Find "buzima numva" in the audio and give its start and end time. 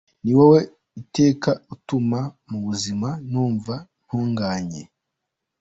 2.65-3.75